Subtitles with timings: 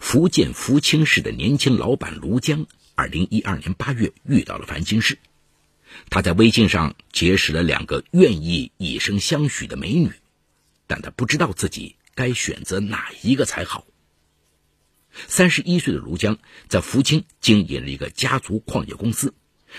[0.00, 5.18] 福建福清市的年轻老板卢江，二零一二年八月遇到了烦心事。
[6.08, 10.10] 他在微信上结识了两个愿意以身相许的美女，
[10.88, 13.86] 但他不知道自己该选择哪一个才好。
[15.28, 19.34] 三十一岁的卢江在福清经营了一个家族矿业公司，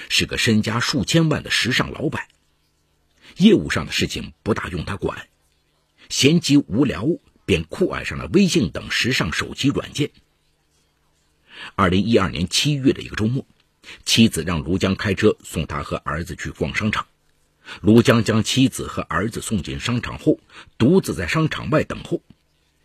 [0.07, 2.27] 是个身家数千万的时尚老板。
[3.37, 5.27] 业务上的事情不大用他管，
[6.09, 7.07] 闲极无聊
[7.51, 10.09] 便酷爱上了微信等时尚手机软件。
[11.75, 13.45] 二零一二年七月的一个周末。
[14.05, 17.07] 妻子让卢江开车送他和儿子去逛商场，
[17.81, 20.39] 卢江将妻子和儿子送进商场后，
[20.77, 22.21] 独自在商场外等候。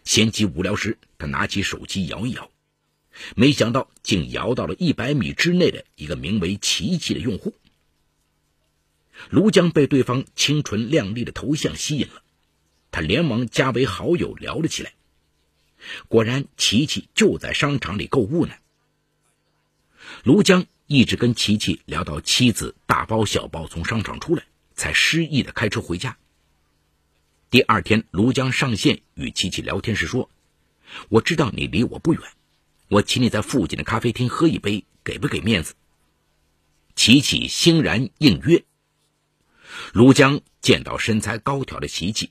[0.02, 2.50] 闲极无聊时，他拿起手机摇一摇，
[3.36, 7.54] 没想到竟摇到了一百米之内的一个名为“奇迹”的用户。
[9.30, 12.22] 卢江被对方清纯靓丽的头像吸引了，
[12.96, 14.94] 他连忙加为好友聊了起来。
[16.08, 18.54] 果然，琪琪就在商场里购物呢。
[20.24, 20.64] 卢江。
[20.86, 24.44] 一直跟琪琪聊到妻子大包小包从商场出来，
[24.76, 26.16] 才失意的开车回家。
[27.50, 30.30] 第二天，卢江上线与琪琪聊天时说
[31.10, 32.22] ：“我知道你离我不远，
[32.86, 35.74] 我请你在附近的咖啡厅喝一杯，给不给面子？”
[36.94, 38.64] 琪琪欣然应约。
[39.92, 42.30] 卢江见到身材高挑的琪琪，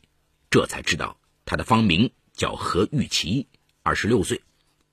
[0.56, 3.50] 这才知道他的芳名叫何玉琪，
[3.84, 4.42] 二十六岁。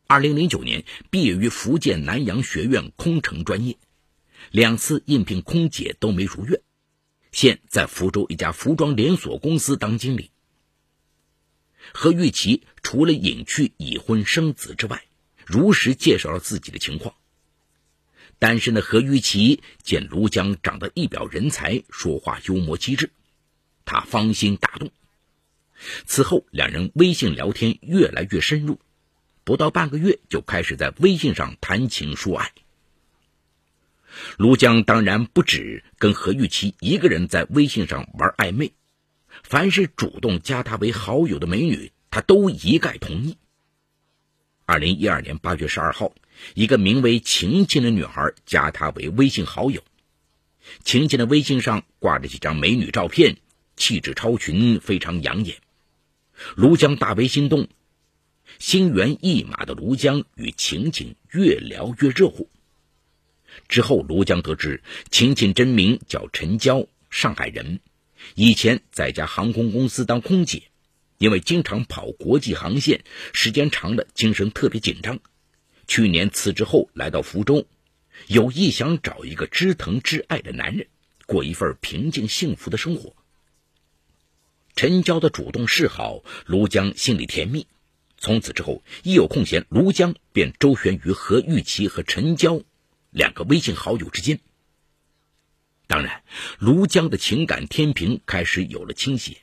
[0.09, 3.79] 二零零九年毕业于福建南洋学院空乘专业，
[4.51, 6.61] 两次应聘空姐都没如愿，
[7.31, 10.33] 现在福州一家服装连锁公司当经理。
[11.95, 15.05] 何玉琪除了隐去已婚生子之外，
[15.47, 17.15] 如实介绍了自己的情况。
[18.41, 23.13] 单身的何玉琪见卢江长得一表人才，说话幽默机智，
[23.85, 24.91] 他芳心大动。
[26.07, 28.79] 此后，两人微信聊天越来越深入。
[29.45, 32.53] 不到半个月，就开始在微信上谈情说爱。
[34.37, 38.73] 卢江当然不止跟何玉琪一个人在微信上玩暧昧，
[39.43, 43.39] 凡是主动加他为好友的美女，他都一概同意。
[44.67, 46.13] 二零一二年八月十二号，
[46.55, 49.83] 一个名为晴晴的女孩加他为微信好友。
[50.85, 53.37] 晴晴的微信上挂着几张美女照片，
[53.77, 55.57] 气质超群，非常养眼。
[56.57, 57.69] 卢江大为心动。
[58.59, 62.51] 心猿意马的卢江与晴晴越聊越热乎。
[63.69, 67.81] 之后，卢江得知晴晴真名叫陈娇，上海人，
[68.35, 70.65] 以前在一家航空公司当空姐，
[71.19, 75.19] 因为经常跑国际航线，时间长了精神特别紧张。
[75.87, 77.67] 去年辞职后来到福州，
[78.27, 80.87] 有意想找一个知疼知爱的男人，
[81.27, 83.17] 过一份平静幸福的生活。
[84.75, 87.67] 陈娇的主动示好，卢江心里甜蜜。
[88.19, 92.63] 从此之后，一有空闲，卢江便周旋于何玉琪和陈娇
[93.11, 94.41] 两个微信好友之间。
[95.87, 96.23] 当然，
[96.59, 99.39] 卢江的情感天平开始有了倾斜。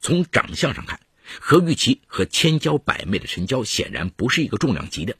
[0.00, 1.00] 从长相上看，
[1.40, 5.16] 何玉琪和千娇百媚的陈娇显然不是一个重量级的。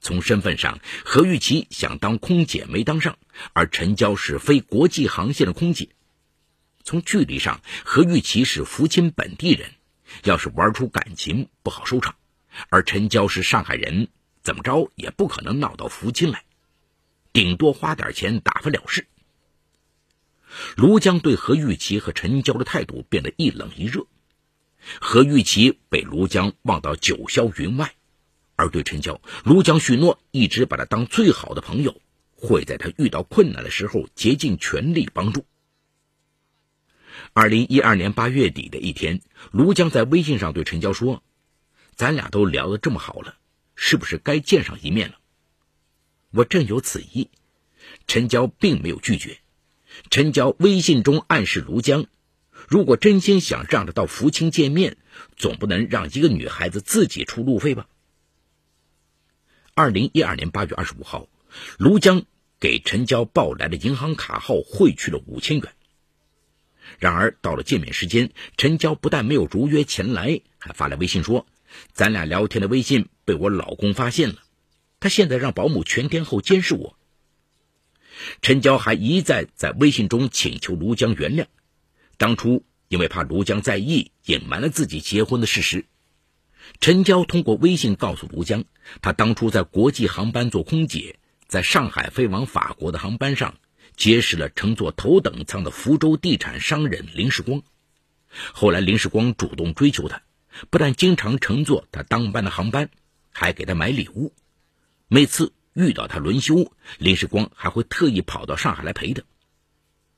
[0.00, 3.18] 从身份上，何玉琪想当空姐没当上，
[3.52, 5.88] 而陈娇是非国际航线的空姐。
[6.84, 9.70] 从距离上，何玉琪是福清本地人。
[10.24, 12.16] 要是玩出感情，不好收场。
[12.68, 14.08] 而陈娇是上海人，
[14.42, 16.44] 怎么着也不可能闹到福清来，
[17.32, 19.06] 顶多花点钱打发了事。
[20.76, 24.06] 卢江对何玉琪和陈娇的态度变得一冷一热。
[25.00, 27.94] 何玉琪被卢江忘到九霄云外，
[28.56, 32.00] 而对陈娇，卢江许诺一直把她当最好的朋友，
[32.34, 35.46] 会在她遇到困难的时候竭尽全力帮助。
[37.32, 39.20] 二零一二年八月底的一天，
[39.52, 41.22] 卢江在微信上对陈娇说
[41.94, 43.36] ：“咱俩都聊得这么好了，
[43.76, 45.14] 是不是该见上一面了？”
[46.32, 47.30] 我正有此意，
[48.08, 49.38] 陈娇并没有拒绝。
[50.10, 52.06] 陈娇微信中暗示卢江
[52.68, 54.96] ：“如果真心想让他到福清见面，
[55.36, 57.86] 总不能让一个女孩子自己出路费吧？”
[59.74, 61.28] 二零一二年八月二十五号，
[61.78, 62.24] 卢江
[62.58, 65.72] 给陈娇报来的银行卡号汇去了五千元。
[66.98, 71.46] 然而到了见面时间，陈娇不但没有如约前来，还发来微信说
[71.92, 74.36] ：“咱俩聊天的微信被我老公发现了，
[74.98, 76.96] 他现在让保姆全天候监视我。”
[78.42, 81.46] 陈娇还一再在微信中请求卢江原谅，
[82.18, 85.86] 当初因为怕卢江在意，隐瞒了自己结婚的事实。
[86.80, 88.64] 陈娇通过微信告诉卢江，
[89.00, 93.54] 她当初在国际航班做空姐，在上海飞往法国的航班上。
[94.00, 97.62] 结识了乘坐头等舱的福州地产商人林世光，
[98.54, 100.22] 后来林世光主动追求她，
[100.70, 102.88] 不但经常乘坐他当班的航班，
[103.30, 104.32] 还给他买礼物。
[105.06, 109.22] 每次遇到他轮休，林世光还会特意跑到上海来陪他。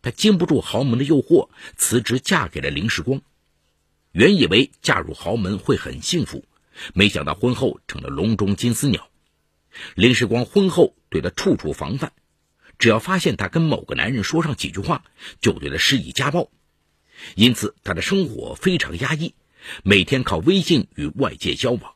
[0.00, 3.20] 他经不住豪门的诱惑，辞职嫁给了林世光。
[4.12, 6.44] 原以为嫁入豪门会很幸福，
[6.94, 9.10] 没想到婚后成了笼中金丝鸟。
[9.96, 12.12] 林世光婚后对他处处防范，
[12.82, 15.04] 只要发现他跟某个男人说上几句话，
[15.40, 16.50] 就对他施以家暴。
[17.36, 19.36] 因此，他的生活非常压抑，
[19.84, 21.94] 每天靠微信与外界交往。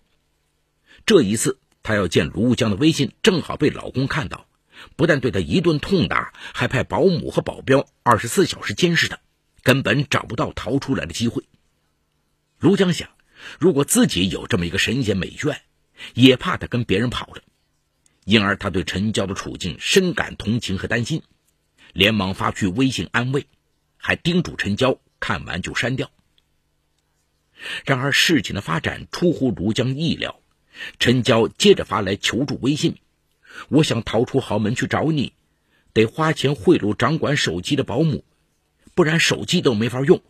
[1.05, 4.47] 这一次，她要见卢江的微信正好被老公看到，
[4.95, 9.19] 不但对他一顿痛打，还派保姆和保镖二十四小时监视他，
[9.65, 11.43] 根本找不到逃出来的机会。
[12.61, 13.09] 卢江想，
[13.59, 15.57] 如果自己有这么一个神仙美眷，
[16.15, 17.43] 也怕他跟别人跑了，
[18.27, 21.23] 因而他对陈娇的处境深感同情和担心，
[21.93, 23.47] 连忙发去微信安慰，
[23.99, 26.11] 还叮嘱陈娇看完就删掉。
[27.85, 30.41] 然而事情的发展出乎卢江意料，
[30.99, 32.97] 陈娇接着发来求助微信
[33.71, 35.33] ：“我想逃出豪门去找你，
[35.93, 38.25] 得花钱贿赂掌管手机的保姆，
[38.97, 40.21] 不然手机都没法用。”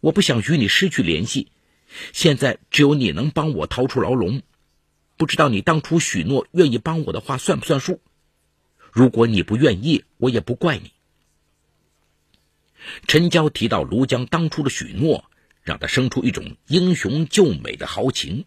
[0.00, 1.48] 我不想与你失去联系，
[2.14, 4.40] 现在只有你能帮我逃出牢笼。
[5.16, 8.00] 不知道你当初许诺愿意帮我的话算不算数？
[8.92, 10.92] 如果你不愿意，我也不怪你。
[13.06, 15.24] 陈娇提到卢江当初的许诺，
[15.62, 18.44] 让他生出一种英雄救美的豪情。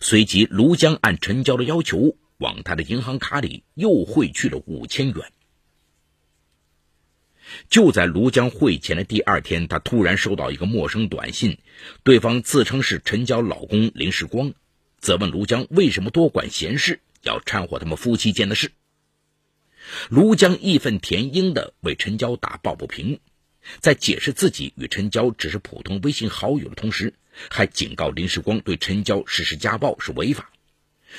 [0.00, 5.32] 随即，卢江按陈娇的要求，往他的银行卡里又汇去了五千元。
[7.70, 11.58] 就在卢江汇钱的第二天，他突然收到一个陌生短信，
[12.02, 14.52] 对方自称是陈娇老公林世光，
[15.00, 18.72] 责问卢江为什么多管闲事，要掺和他们夫妻间的事。
[20.10, 23.20] 卢江义愤填膺地为陈娇打抱不平，
[23.80, 27.14] 在解释自己与陈娇只是普通微信好友的同时，
[27.50, 30.50] 还警告林世光对陈娇实施家暴是违法，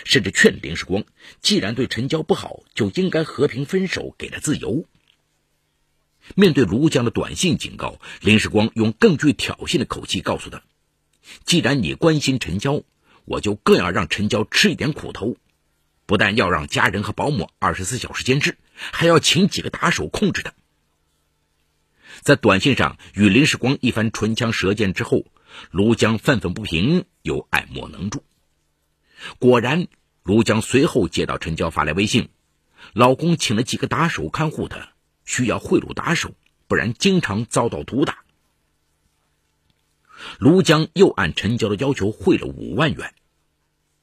[0.04, 1.04] 甚至劝林世光
[1.42, 4.86] 既然对陈娇不好，就应该和平分手，给她自由。
[6.36, 10.62] 面对卢江的短信警告，林世光用更具挑衅的口气告诉他
[11.44, 12.84] ：“既然你关心陈娇，
[13.30, 15.38] 我就更要让陈娇吃一点苦头。
[16.08, 20.54] 不但要让家人和保姆二十四小时监视，还要请几个打手控制她。”
[22.22, 25.26] 在短信上与林世光一番唇枪舌剑之后，
[25.70, 28.24] 卢江愤愤不平，又爱莫能助。
[29.38, 29.88] 果然，
[30.24, 32.30] 卢江随后接到陈娇发来微信
[32.94, 34.90] ：“老公请了几个打手看护她。”
[35.24, 36.34] 需要贿赂打手，
[36.68, 38.24] 不然经常遭到毒打。
[40.38, 43.13] 卢江又按陈娇的要求汇了五万元。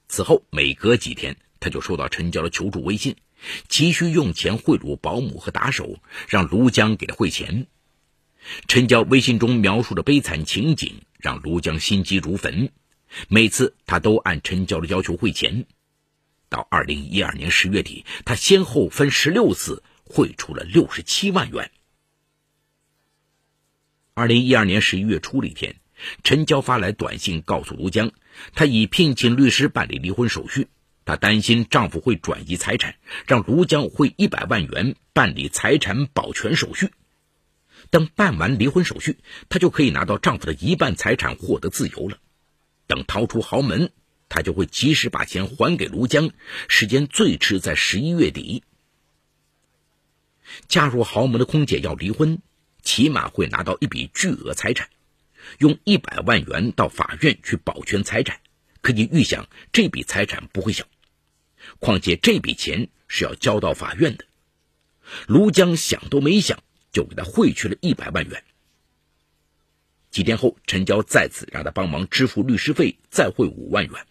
[0.08, 3.16] 此后每隔几天，他就收到陈娇的求助微信，
[3.68, 5.98] 急需用钱贿赂保姆和打手，
[6.28, 7.66] 让卢江给他汇钱。
[8.68, 12.70] 陈娇微信中描述的悲惨情景，让卢江心急如焚。
[13.28, 15.66] 每次他都按陈娇的要求汇钱。
[16.48, 19.82] 到二零一二年十月底，他先后分十六次。
[20.08, 21.72] 汇出了六十七万元。
[24.14, 25.80] 二零一二年十一月初的一天，
[26.22, 28.10] 陈娇发来短信告诉卢江，
[28.54, 30.68] 她已聘请律师办理离婚手续。
[31.04, 32.96] 她担心丈夫会转移财产，
[33.26, 36.90] 让卢江汇一百万元办理财产保全手续。
[37.90, 42.18] 等办完离婚手续，她就可以拿到丈夫的一半财产，获得自由了。
[42.88, 43.92] 等逃出豪门，
[44.28, 46.30] 她就会及时把钱还给卢江，
[46.68, 48.64] 时间最迟在十一月底。
[50.68, 52.40] 嫁入豪门的空姐要离婚，
[52.82, 54.88] 起码会拿到一笔巨额财产，
[55.58, 58.40] 用一百万元到法院去保全财产，
[58.80, 60.84] 可以预想这笔财产不会小。
[61.78, 64.24] 况且这笔钱是要交到法院的。
[65.26, 66.62] 卢江想都没想，
[66.92, 68.44] 就给他汇去了一百万元。
[70.10, 74.06] 几天后，陈娇再次让他帮忙支付律师费，再汇五万元。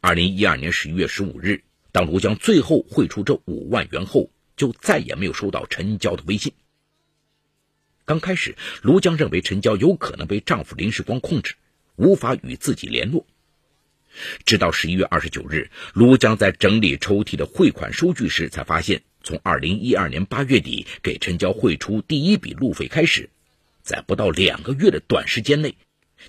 [0.00, 1.62] 二零一二年十一月十五日，
[1.92, 4.30] 当卢江最后汇出这五万元后。
[4.56, 6.52] 就再也没有收到陈娇的微信。
[8.04, 11.54] 刚开始，卢江认为陈娇有可能被丈夫林世光控制，
[11.96, 13.26] 无法与自己联络。
[14.44, 23.30] 直到十一月二十九日，卢江在整理抽屉的汇款收据时，才发现，从二零一二年八月底给陈娇汇出第一笔路费开始，
[23.82, 25.76] 在不到两个月的短时间内，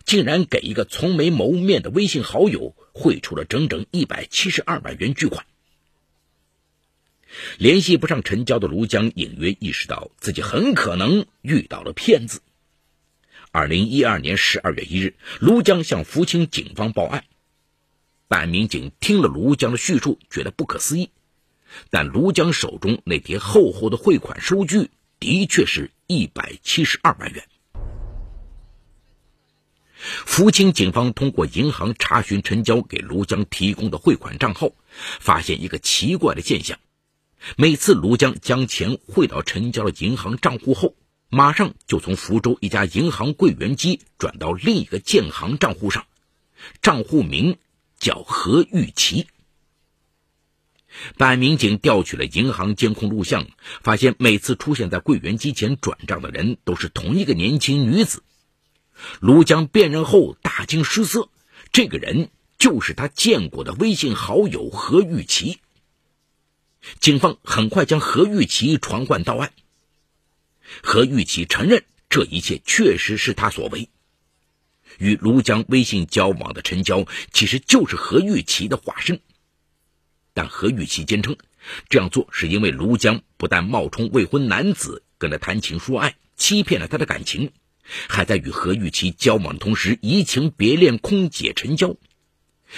[0.06, 5.44] 竟然给一个从没谋面的微信好友汇出了整整一百七十二万元巨款。
[7.58, 12.42] 联系不上陈娇的卢江隐约意识到自己很可能遇到了骗子。
[13.52, 17.26] 二零一二年十二月一日，卢江向福清警方报案。
[18.28, 21.10] 办案民警听了卢江的叙述，觉得不可思议。
[21.90, 27.44] 但卢江手中那叠厚厚的汇款收据，的确是一百七十二万元。
[30.26, 30.42] 福。
[30.42, 34.72] 福清警方通过银行查询陈娇给卢江提供的汇款账号，
[35.20, 36.80] 发现一个奇怪的现象：
[37.57, 40.95] 每次卢江将钱汇到陈娇的银行账户后，
[41.29, 46.05] 马上就从福州一家银行柜员机转到另一个建行账户上，
[46.81, 47.57] 账户名
[48.00, 49.27] 叫何玉琪。
[51.17, 53.48] 办案民警调取了银行监控录像，
[53.81, 58.24] 发现每次出现在柜员机前转账的人都是同一个年轻女子。
[59.21, 61.29] 卢江辨认后大惊失色，
[61.71, 62.29] 这个人
[62.60, 65.61] 就是他见过的微信好友何玉琪。
[67.00, 69.54] 警方很快将何玉琪传唤到案。
[70.84, 73.90] 何玉琪承认这一切确实是他所为，
[74.98, 79.20] 与卢江微信交往的陈娇其实就是何玉琪的化身。
[80.34, 81.36] 但何玉琪坚称，
[81.90, 87.52] 这样做是因为卢江不但冒充未婚男子跟他谈情说爱，欺骗了他的感情，
[88.08, 91.98] 还在与何玉琪交往的同时移情别恋空姐陈娇。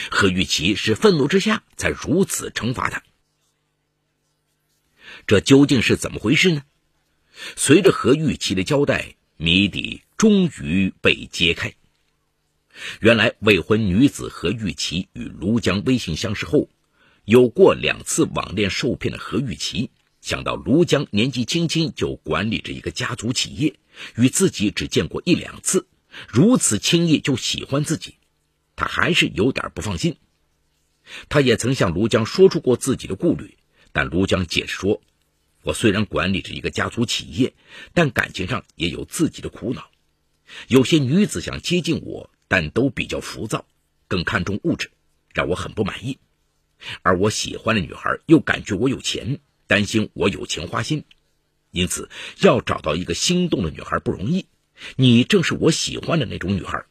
[0.09, 3.03] 何玉琪是愤怒之下才如此惩罚他。
[5.25, 6.63] 这究竟是怎么回事呢？
[7.55, 11.73] 随着何玉琪的交代，谜底终于被揭开。
[12.99, 16.69] 原来，未婚女子何玉琪与卢江微信相识后。
[17.25, 23.75] 有过两次网恋受骗的何玉琪，想到卢江年纪轻轻就管理着一个家族企业，
[24.17, 25.87] 与自己只见过一两次，
[26.27, 28.15] 如此轻易就喜欢自己，
[28.75, 30.17] 他还是有点不放心。
[31.29, 33.57] 他也曾向卢江说出过自己的顾虑，
[33.93, 35.01] 但卢江解释说
[35.63, 37.53] ：“我虽然管理着一个家族企业，
[37.93, 39.89] 但感情上也有自己的苦恼。
[40.67, 43.65] 有些女子想接近我，但都比较浮躁，
[44.07, 44.91] 更看重物质，
[45.33, 46.19] 让我很不满意。”
[47.01, 51.05] 而我喜欢的女孩又感觉我有钱，担心我有钱花心，
[51.71, 52.09] 因此
[52.41, 54.47] 要找到一个心动的女孩不容易。
[54.97, 56.83] 你正是我喜欢的那种女孩。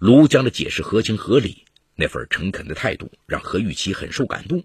[0.00, 4.64] 卢江的解释合情合理，那份诚恳的态度让何玉琪很受感动。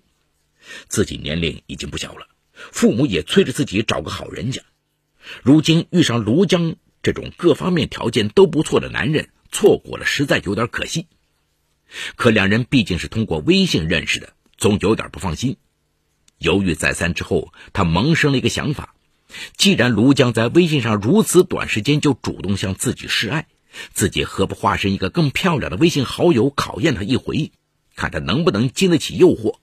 [0.87, 2.27] 自己年龄已经不小了，
[2.71, 4.61] 父母也催着自己找个好人家，
[5.43, 11.07] 如今遇上卢江这种各方面条件都不错的男人，错过了实在有点可惜。
[12.15, 15.57] 可两人毕竟是通过微信认识的，总有点不放心。
[16.37, 18.93] 犹豫再三之后，他萌生了一个想法：
[19.57, 23.47] 既然卢江在微信上如此短时间就主动向自己示爱，
[23.93, 27.51] 自己何不化身一个更漂亮的微信好友，考验他一回，
[27.95, 29.57] 看他能不能经得起诱惑？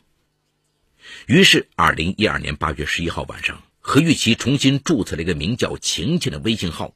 [1.26, 6.94] 于是，二零一二年八月十一号晚上，何玉琪重新注册了一个名叫晴晴的微信号。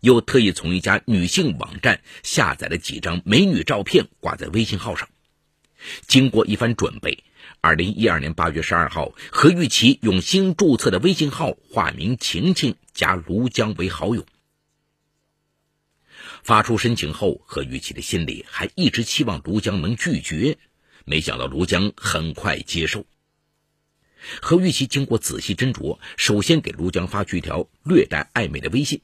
[0.00, 5.08] 又特意从一家女性网站下载了几张美女照片，挂在微信号上。
[6.06, 7.24] 经过一番准备，
[7.62, 14.26] 二零一二年八月十二号，何玉琪用新注册的微信号化名晴晴，加卢江为好友。
[16.42, 20.58] 发出申请后，何玉琪的心里还一直期望卢江能拒绝，
[21.06, 23.06] 没想到卢江很快接受。
[24.42, 29.00] 何玉琪经过仔细斟酌，首先给卢江发去一条略带暧昧的微信。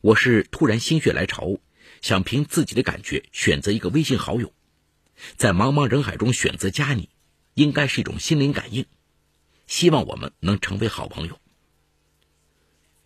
[0.00, 1.58] 我是突然心血来潮，
[2.00, 4.52] 想凭自己的感觉选择一个微信好友，
[5.36, 7.08] 在茫茫人海中选择加你，
[7.54, 8.86] 应该是一种心灵感应。
[9.66, 11.38] 希望我们能成为好朋友。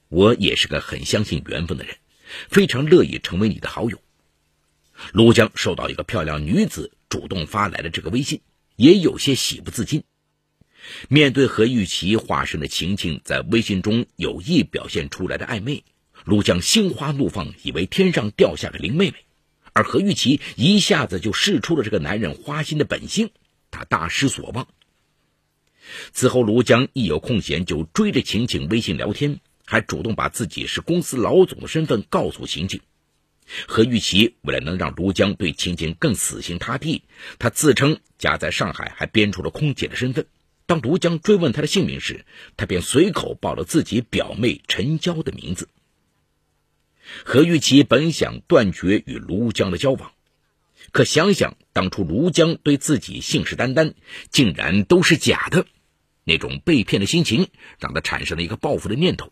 [0.08, 1.96] 我也是个很相信缘分的人，
[2.50, 3.98] 非常乐意成为你的好友。
[5.12, 8.42] 卢江收到一个漂亮女子主动发来的这个微信，
[8.76, 10.04] 也有些喜不自禁。
[11.08, 15.84] 面对何玉琪化身的晴晴在微信中有意表现出来的暧昧。
[16.24, 19.16] 卢江心花怒放，以为天上掉下个林妹妹，
[19.72, 23.30] 而何玉琪一下子就试出了这个男人花心的本性，
[23.72, 24.68] 他大失所望。
[26.12, 32.80] 此后，卢江一有空闲就追着晴晴微信聊天，还主动把自己是公司老总的身份告诉晴晴。
[33.66, 37.02] 何玉琪为了能让卢江对晴晴更死心塌地，
[37.40, 40.26] 他自称家在上海，还编出了空姐的身份。
[40.72, 42.24] 当卢江追问他的姓名时，
[42.56, 45.68] 他便随口报了自己表妹陈娇的名字。
[47.26, 50.14] 何玉琪本想断绝与卢江的交往，
[50.90, 53.92] 可想想当初卢江对自己信誓旦旦，
[54.30, 55.66] 竟然都是假的，
[56.24, 57.48] 那种被骗的心情
[57.78, 59.30] 让他产生了一个报复的念头。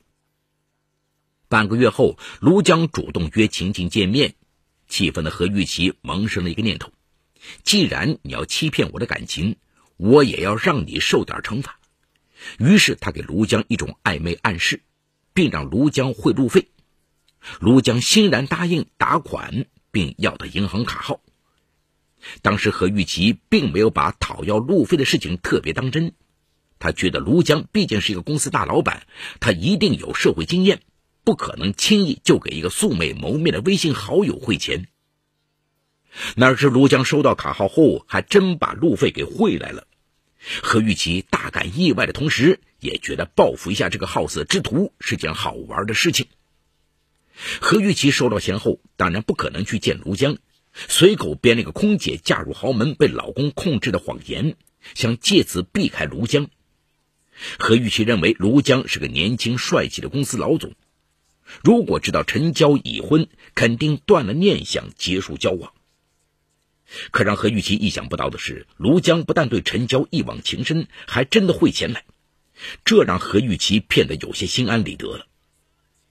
[1.49, 4.35] 半个月后，卢江主动约晴晴见面，
[4.89, 6.93] 气愤的何玉琪萌生了一个念头：
[7.65, 9.57] 既然你要欺骗我的感情，
[10.01, 11.79] 我也要让你受点惩罚。
[12.59, 14.83] 于是他给卢江一种暧昧暗示，
[15.35, 16.69] 并让卢江汇路费。
[17.61, 21.21] 卢江欣然答应打款，并要他银行卡号。
[22.41, 26.13] 当时何玉琪并没有把讨要路费的事情特别当真，
[26.79, 29.07] 他觉得卢江毕竟是一个公司大老板，
[29.39, 30.81] 他一定有社会经验，
[31.25, 34.89] 不可能轻易就给一个素未谋面的微信好友汇钱，
[36.37, 39.87] 哪知卢江收到卡号后，还真把路费给汇来了。
[40.63, 46.27] 何玉琪大感意外的同时，也觉得报复一下这个好色之徒是件好玩的事情。
[47.61, 50.39] 何玉琪收到钱后，当然不可能去见卢江，
[50.73, 54.57] 随口编了个空姐嫁入豪门被老公控制的谎言，
[54.95, 56.49] 想借此避开卢江。
[57.59, 60.75] 何玉琪认为卢江是个年轻帅气的公司老总，
[61.63, 65.73] 如果知道陈娇已婚，肯定断了念想结束交往。
[67.11, 72.05] 可让何玉琪意想不到的是，卢江不但对陈娇一往情深，还真的会钱来，
[72.85, 75.27] 这让何玉琪骗得有些心安理得了。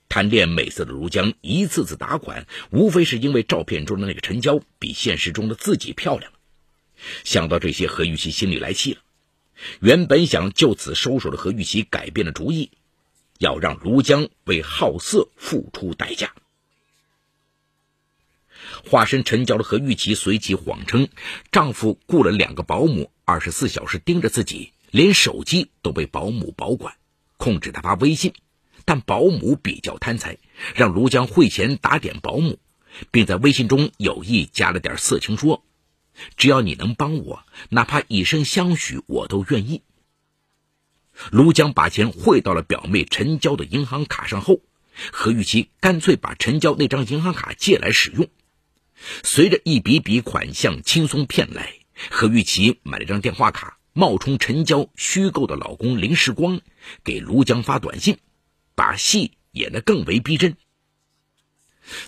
[0.08, 6.32] 贪恋美色的卢江一次次打款，无非是因为照片中的那个陈娇比现实中的自己漂亮。
[7.24, 9.00] 想到这些，何玉琪心里来气了。
[9.80, 12.70] 原本想就此收手的何玉琪改变了主意，
[13.38, 16.34] 要让卢江为好色付出代价。
[18.84, 21.08] 化身陈娇的何玉琪随即谎称，
[21.52, 26.94] 丈夫雇了两个保姆，二十四小时盯着自己，连手机都被保姆保管，
[27.36, 28.32] 控制他发微信。
[28.86, 30.38] 但保姆比较贪财，
[30.74, 32.58] 让卢江汇钱打点保姆，
[33.10, 35.62] 并在微信中有意加了点色情，说
[36.36, 39.82] ：“只要你能帮我，哪怕以身相许，我都愿意。”
[41.30, 44.62] 卢江把钱汇到了表妹陈娇的银行卡上后，
[45.12, 48.28] 何玉琪干脆把陈娇那张银行卡借来使用。
[49.22, 51.74] 随着一笔笔款项轻松骗来，
[52.10, 56.60] 何玉琪买了张电话卡，冒充陈娇虚构的老公林时光，
[57.04, 58.18] 给卢江发短信。
[58.74, 60.56] 把戏演得更为逼真。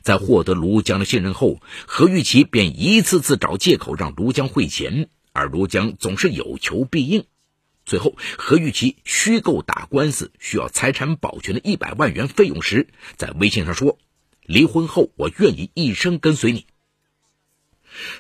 [0.01, 7.27] 在获得卢江的信任后，何玉琪便一次次找借口让卢江汇钱，而卢江总是有求必应。
[7.85, 13.99] 最后，何玉琪虚构打官司需要财产保全的一百万元费用时，在微信上说
[14.47, 16.67] ：“离婚后我愿意一生跟随你。”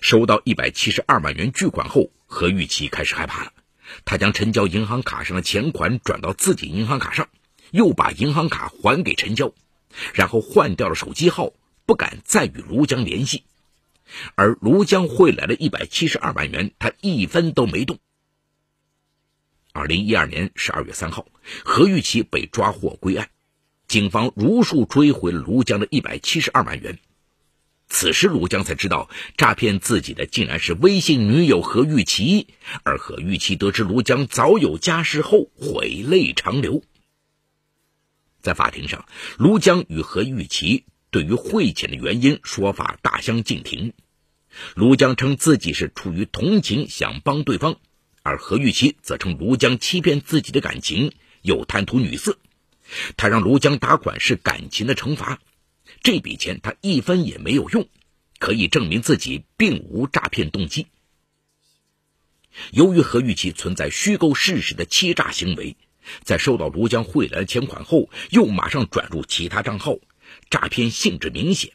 [0.00, 3.52] 收到一百七十二万元巨款后，何玉琪开始害怕了。
[4.04, 7.28] 他将陈娇银行卡上的钱款转到自己银行卡上。
[7.70, 9.54] 又把银行卡还给陈娇，
[10.12, 11.52] 然后换掉了手机号，
[11.87, 13.44] 不敢再与卢江联系。
[14.35, 17.98] 而卢江汇来的一百七十二万元，他一分都没动。
[19.72, 21.26] 二零一二年十二月三号，
[21.64, 23.30] 何玉琪被抓获归案，
[23.88, 26.98] 警方如数追回了卢江的一百七十二万元。
[27.94, 32.46] 此时，卢江才知道诈骗自己的竟然是微信女友何玉琪，
[32.85, 36.83] 而何玉琪得知卢江早有家室后，悔泪长流。
[38.40, 39.05] 在法庭上，
[39.37, 43.92] 卢江与何玉琪对于汇钱的原因说法大相径庭。
[44.74, 47.76] 卢江称自己是出于同情想帮对方，
[48.22, 52.38] 而何玉琪则称卢江欺骗自己的感情，又贪图女色。
[53.18, 55.40] 他让卢江打款是感情的惩罚，
[56.02, 57.88] 这笔钱他一分也没有用，
[58.38, 60.86] 可以证明自己并无诈骗动机。
[62.70, 65.76] 由于何玉琪存在虚构事实的欺诈行为。
[66.24, 69.98] 在收到卢江汇来的钱款后，又马上转入其他账号，
[70.50, 71.74] 诈骗性质明显。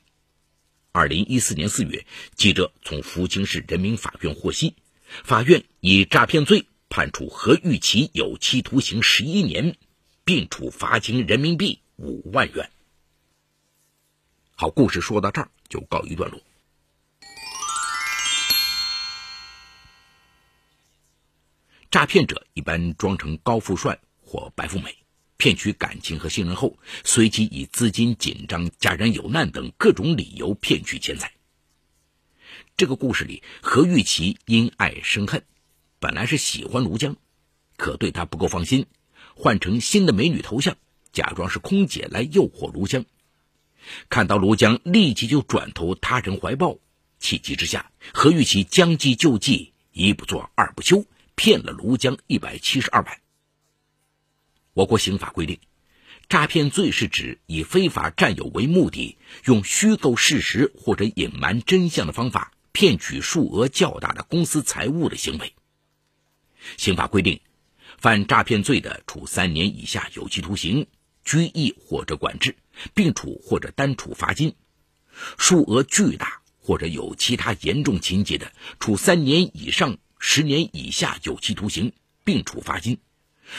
[0.91, 4.75] 二零一四年四月，记者从福清市人民法院获悉，
[5.23, 9.77] 法院以诈骗罪判处何玉琪有期徒刑十一年，
[10.25, 12.69] 并处罚金人民币五万元。
[14.59, 16.41] 好，故事说到这儿就告一段落。
[21.91, 23.99] 诈骗者一般装成高富帅。
[24.29, 24.93] 或白富美
[25.37, 31.31] 骗取感情和信任后，随即以资金紧张、家人有难等各种理由骗取钱财。
[32.75, 35.45] 这个故事里，何玉琪因爱生恨，
[35.99, 37.15] 本来是喜欢卢江，
[37.77, 38.85] 可对他不够放心，
[39.33, 40.75] 换成新的美女头像，
[41.13, 43.05] 假装是空姐来诱惑卢江。
[44.09, 46.77] 看到卢江立即就转投他人怀抱，
[47.19, 53.21] 气急之下，何玉琪将计就计，一不做二不休，骗了卢江一百七十二万。
[54.73, 55.59] 我国刑法规定，
[56.29, 65.53] 诈骗罪是指以非法占有为目的，用虚构事实或者隐瞒真相的方法骗取数额较大的公司财物的行为。
[66.75, 67.39] 刑法规定，
[67.97, 70.85] 犯诈骗罪的，处三年以下有期徒刑、
[71.23, 72.55] 拘役或者管制，
[72.93, 74.51] 并处或者单处罚金；
[75.37, 82.99] 数额巨大或者有其他严重情节的，处三年以上十年以下有期徒刑，并处罚金。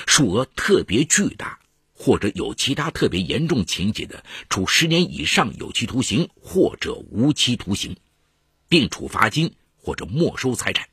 [0.06, 1.60] 数额特别巨大，
[1.94, 7.96] 或者有其他特别严重情节的，处十年以上有期徒刑或者无期徒刑，
[8.68, 10.88] 并处罚金或者没收财产。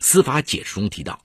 [0.00, 1.24] 司法解释中提到，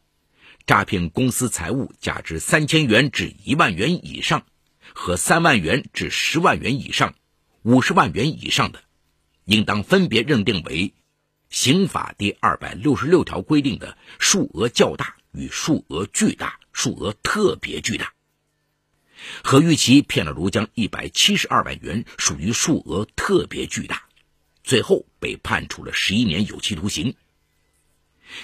[0.67, 4.45] 诈骗公司财物价值三千元至一万元以上，
[4.93, 7.15] 和三万元至十万元以上、
[7.63, 8.83] 五十万元以上的，
[9.45, 10.93] 应当分别认定为
[11.49, 18.13] 刑法第二百六十六条规定的数额较大与数额巨大、数额特别巨大。
[19.43, 24.05] 何玉琪骗了卢江一百七十二万元，属于数额特别巨大，
[24.63, 27.15] 最后被判处了十一年有期徒刑。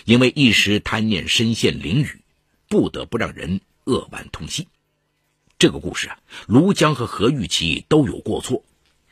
[0.05, 2.19] 因为一时贪念身陷囹圄，
[2.67, 4.67] 不得不让人扼腕痛惜。
[5.59, 8.63] 这个故事啊，卢江和何玉琪都有过错。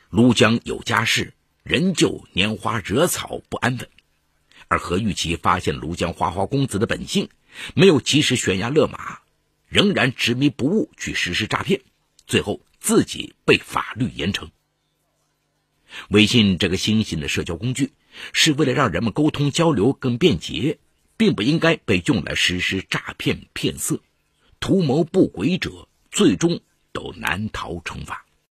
[0.10, 3.88] 卢江有家室，仍旧拈花惹草不安分；
[4.68, 7.30] 而何玉琪发现卢江花花公子的本性，
[7.74, 9.20] 没有及时悬崖勒马，
[9.68, 11.82] 仍然执迷不悟去实施诈骗，
[12.28, 14.50] 最后自己被法律严惩。
[16.10, 17.92] 微信这个新型的社交工具。
[18.32, 20.80] 是为了让人们沟通交流更便捷，
[21.18, 24.00] 并不应该被用来实施诈骗骗色。
[24.62, 26.58] 图谋不轨者，最终
[26.94, 28.25] 都难逃惩罚。